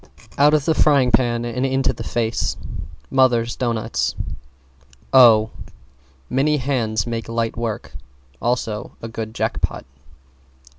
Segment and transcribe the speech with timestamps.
[0.35, 2.57] Out of the frying pan into the face
[3.11, 4.15] Mothers' doughnuts.
[5.13, 5.51] O
[6.27, 7.93] Many hands make light work
[8.41, 9.85] also a good Jackpot.